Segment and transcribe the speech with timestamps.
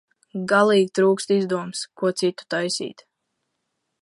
[0.51, 3.07] Galīgi trūkst izdomas, ko citu taisīt.